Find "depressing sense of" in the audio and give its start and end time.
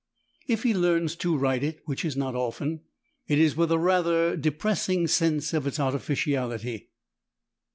4.35-5.67